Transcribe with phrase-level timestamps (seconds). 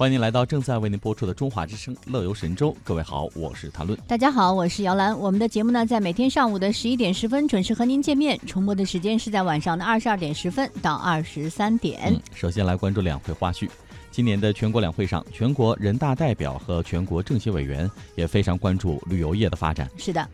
[0.00, 2.72] 欢迎您来到正在为您播出的《中华之声·乐游神州》。
[2.82, 3.98] 各位好，我是谭论。
[4.08, 5.14] 大家好，我是姚兰。
[5.18, 12.00] 我们的节目呢，在每天上午的十一点十分准时和您见面，重播的时间是在晚上的二十二点十分到二十三点。
[12.06, 13.68] 嗯，首先来关注两会花絮。
[14.10, 19.86] 今年的全国两会上，全国人大代表和全国政协委员也非常关注旅游业的发展。
[19.98, 20.26] 是的，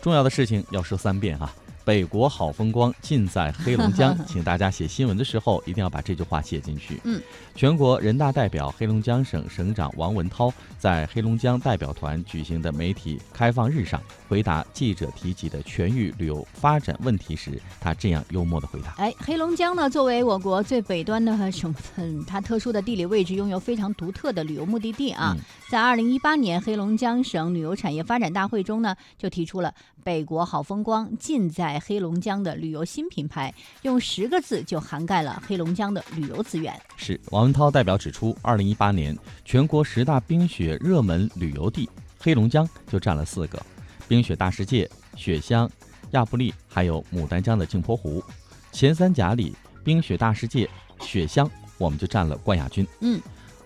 [0.00, 1.52] 重要的事情要说三遍哈。
[1.84, 7.00] 北国好风光尽在黑龙江， 请大家写新闻的时候一定要把这句话写进去。
[7.04, 7.20] 嗯，
[7.54, 25.34] 全国人大代表、黑龙江省省长王文涛在黑龙江代表团举行的媒体开放日上，回答记者提及的全域旅游发展问题时，他这样幽默的回答：“哎，黑龙江呢，作为我国最北端的省份，它特殊的地理位置拥有非常独特的旅游目的地啊。
[25.70, 29.72] 在二零一八年黑龙江省旅游产业发展大会中呢，就提出了
[30.04, 36.74] ‘北国好风光尽在’。”在黑龙江的旅游新品牌，用十个字就涵盖了黑龙江的旅游资源。
[36.96, 43.64] 是王文涛代表指出，二零一八年全国十大冰雪热门旅游地，黑龙江就占了四个：
[44.08, 45.70] 冰雪大世界、雪乡、
[46.10, 48.20] 亚布力，还有牡丹江的镜泊湖。
[48.72, 50.68] 前三甲里，冰雪大世界、
[50.98, 52.84] 雪乡，我们就占了冠亚军。
[53.00, 53.20] 嗯。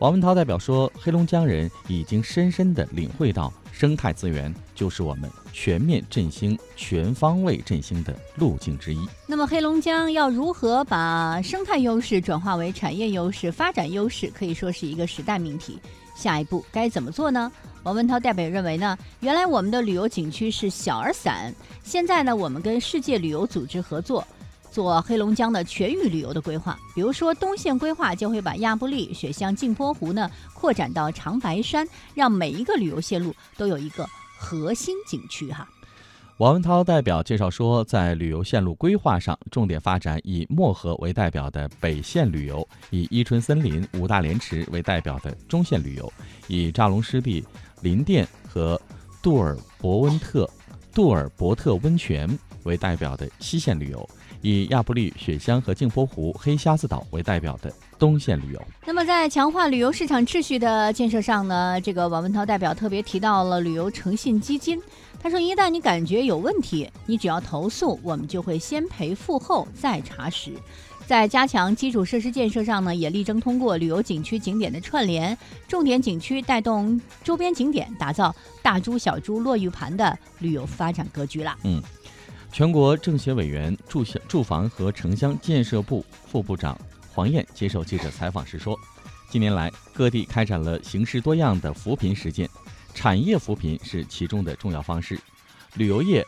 [0.05, 8.99] 王文涛代表说：“黑龙江人已经深深地领会到，生态资源就是我们全面振兴、全方位振兴的路径之一。
[9.27, 15.81] 那么，黑龙江要如何把生态优势转化为产业优势、发展优势，可以说是一个时代命题。
[16.15, 17.51] 下一步该怎么做呢？”
[17.83, 21.51] 王文涛代表认为呢，原来我们的旅游景区是小而散，
[21.83, 24.23] 现在呢，我们跟世界旅游组织合作。
[24.75, 34.05] 做黑龙江的全域旅游的规划，比如说东线规划就会把亚布力、雪乡、镜泊湖呢扩展到长白山，让每一个旅游线路都有一个
[34.37, 35.69] 核心景区哈。
[36.39, 46.13] 王文涛代表介绍说，在旅游线路规划上，重点发展以漠河为代表的北线旅游，以伊春森林、五大连池为代表的中线旅游，
[46.49, 47.45] 以扎龙湿地、
[47.83, 48.81] 林甸和
[49.23, 50.51] 杜尔伯温特、
[50.93, 52.29] 杜尔伯特温泉
[52.65, 54.09] 为代表的西线旅游。
[54.43, 58.63] 以亚布力、雪乡和镜泊湖、黑瞎子岛为代表的东线旅游。
[58.85, 61.81] 那么，在强化旅游市场秩序的建设上呢？
[61.81, 64.79] 这个王文涛代表特别提到了旅游诚信基金。
[65.19, 70.53] 他说：“一旦你感觉有问题，你只要投诉，我们就会先赔付后再查实。”
[71.07, 75.37] 在加强基础设施建设上呢，也力争通过旅游景区景点的串联，
[75.67, 81.57] 重点景区带动周边景点，打造大珠小珠落玉盘的旅游发展格局了。
[81.65, 81.83] 嗯。
[82.55, 88.79] 全国政协委员、住乡住房和城乡建设部副部长黄燕接受记者采访时说
[89.29, 92.49] ：“近年来，各地开展了形式多样的扶贫实践，
[92.95, 95.19] 产业扶贫是其中的重要方式。
[95.75, 96.25] 旅游业，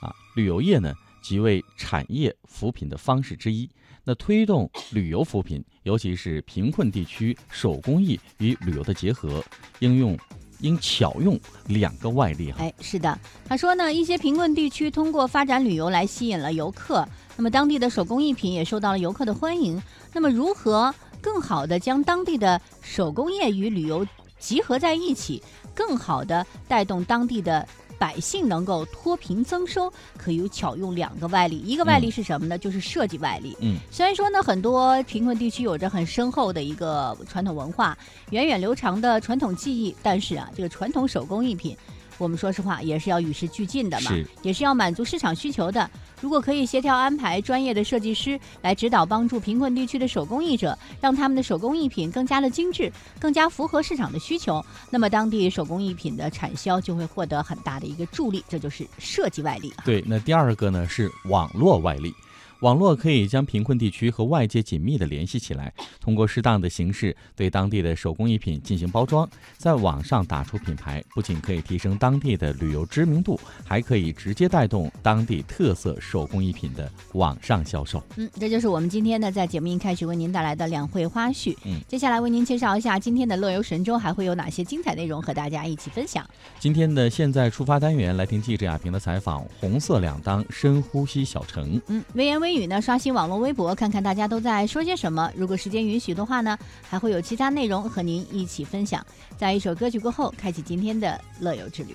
[0.00, 0.92] 啊，旅游业呢，
[1.22, 3.70] 即为产业扶贫的方式之一。
[4.02, 9.40] 那推动旅游扶贫，尤其是贫困地区手工艺与旅游的结合，
[9.78, 10.18] 应用。”
[10.62, 12.58] 应巧用两个外力哈。
[12.60, 17.06] 哎，是的，他说呢，一些贫困地区通过发展旅游来吸引了游客，
[17.36, 19.80] 那么当地的手工艺品也受到了游客的欢迎。
[20.12, 24.06] 那么如何更好的将当地的手工业与旅游
[24.38, 25.42] 集合在一起，
[25.74, 27.66] 更好的带动当地的？
[28.02, 31.60] 百姓能够脱贫增收，可以巧用两个外力。
[31.60, 32.58] 一个外力是什么呢？
[32.58, 33.56] 就是设计外力。
[33.60, 37.96] 嗯，虽然说呢，很多贫困地区有着很深厚的一个传统文化、
[38.30, 41.76] 源远流长的传统技艺，但是啊，这个传统手工艺品。
[42.22, 44.12] 我们说实话，也是要与时俱进的嘛，
[44.42, 45.90] 也是要满足市场需求的。
[46.20, 58.44] 如果可以协调安排专业的设计师来指导帮助贫困地区的手工艺者，让他们的手工艺品更加的精致，更加符合市场的需求，那么当地手工艺品的产销就会获得很大的一个助力。
[58.48, 59.74] 这就是设计外力。
[59.84, 62.14] 对，那第二个呢是网络外力。
[62.62, 69.28] 网络可以将贫困地区和外界紧密的联系起来，通过适当的形式对当地的手工艺品进行包装，
[69.58, 78.00] 在网上打出品牌，不仅可以提升当地的旅游知名度，还可以直接带动当地特色手工艺品的网上销售。
[78.16, 81.56] 嗯，这就是我们今天呢在节目一开始为您带来的两会花絮。
[81.64, 86.24] 嗯，接下来为您介绍一下今天的乐游神州还会有哪些精彩内容和大家一起分享。
[86.60, 91.80] 今天的现在出发单元来听记者亚平的采访，红色两当深呼吸小城。
[91.88, 92.80] 嗯，微言语呢？
[92.80, 95.30] 刷新网络微博，看看大家都在说些什么。
[95.36, 99.04] 如果时间允许的话呢，还会有其他内容和您一起分享。
[99.36, 101.94] 在一首歌曲过后，开启今天的乐游之旅。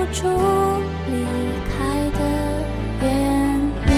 [0.00, 0.26] 不出
[1.08, 1.26] 离
[1.68, 1.76] 开
[2.18, 2.20] 的
[3.02, 3.04] 原
[3.86, 3.92] 因。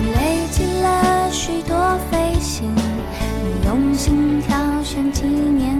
[0.00, 0.16] 你累
[0.52, 4.54] 积了许多飞行，你用心挑
[4.84, 5.76] 选纪念